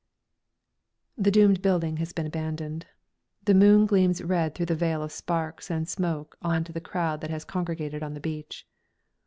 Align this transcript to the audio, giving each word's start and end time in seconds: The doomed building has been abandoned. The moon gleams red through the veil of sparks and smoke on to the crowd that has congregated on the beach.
The 1.15 1.29
doomed 1.29 1.61
building 1.61 1.97
has 1.97 2.11
been 2.11 2.25
abandoned. 2.25 2.87
The 3.45 3.53
moon 3.53 3.85
gleams 3.85 4.23
red 4.23 4.55
through 4.55 4.65
the 4.65 4.75
veil 4.75 5.03
of 5.03 5.11
sparks 5.11 5.69
and 5.69 5.87
smoke 5.87 6.37
on 6.41 6.63
to 6.63 6.73
the 6.73 6.81
crowd 6.81 7.21
that 7.21 7.29
has 7.29 7.45
congregated 7.45 8.01
on 8.01 8.15
the 8.15 8.19
beach. 8.19 8.65